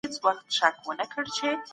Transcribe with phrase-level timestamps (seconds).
[0.23, 1.51] کمپيوټر بوديجه جوړوي.